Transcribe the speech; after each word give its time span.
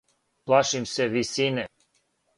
Плашим 0.45 0.87
се 0.93 1.07
висине. 1.15 1.67